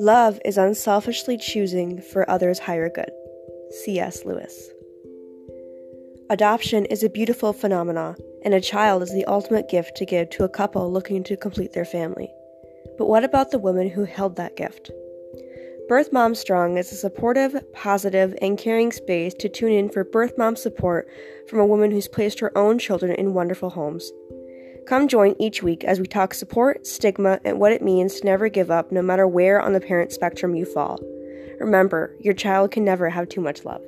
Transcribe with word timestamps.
Love 0.00 0.40
is 0.46 0.56
unselfishly 0.56 1.36
choosing 1.36 2.00
for 2.00 2.28
others' 2.30 2.58
higher 2.58 2.88
good. 2.88 3.10
C.S. 3.84 4.24
Lewis. 4.24 4.70
Adoption 6.30 6.86
is 6.86 7.02
a 7.02 7.10
beautiful 7.10 7.52
phenomenon, 7.52 8.16
and 8.42 8.54
a 8.54 8.62
child 8.62 9.02
is 9.02 9.12
the 9.12 9.26
ultimate 9.26 9.68
gift 9.68 9.94
to 9.98 10.06
give 10.06 10.30
to 10.30 10.44
a 10.44 10.48
couple 10.48 10.90
looking 10.90 11.22
to 11.24 11.36
complete 11.36 11.74
their 11.74 11.84
family. 11.84 12.32
But 12.96 13.08
what 13.08 13.24
about 13.24 13.50
the 13.50 13.58
woman 13.58 13.90
who 13.90 14.04
held 14.04 14.36
that 14.36 14.56
gift? 14.56 14.90
Birth 15.86 16.14
Mom 16.14 16.34
Strong 16.34 16.78
is 16.78 16.90
a 16.92 16.96
supportive, 16.96 17.62
positive, 17.74 18.34
and 18.40 18.56
caring 18.56 18.92
space 18.92 19.34
to 19.34 19.50
tune 19.50 19.72
in 19.72 19.90
for 19.90 20.02
birth 20.02 20.38
mom 20.38 20.56
support 20.56 21.10
from 21.46 21.58
a 21.58 21.66
woman 21.66 21.90
who's 21.90 22.08
placed 22.08 22.40
her 22.40 22.56
own 22.56 22.78
children 22.78 23.12
in 23.16 23.34
wonderful 23.34 23.68
homes. 23.68 24.10
Come 24.86 25.08
join 25.08 25.36
each 25.38 25.62
week 25.62 25.84
as 25.84 26.00
we 26.00 26.06
talk 26.06 26.34
support, 26.34 26.86
stigma, 26.86 27.40
and 27.44 27.60
what 27.60 27.72
it 27.72 27.82
means 27.82 28.20
to 28.20 28.26
never 28.26 28.48
give 28.48 28.70
up 28.70 28.90
no 28.90 29.02
matter 29.02 29.26
where 29.26 29.60
on 29.60 29.72
the 29.72 29.80
parent 29.80 30.12
spectrum 30.12 30.54
you 30.54 30.64
fall. 30.64 30.98
Remember, 31.60 32.16
your 32.18 32.34
child 32.34 32.70
can 32.70 32.84
never 32.84 33.10
have 33.10 33.28
too 33.28 33.40
much 33.40 33.64
love. 33.64 33.82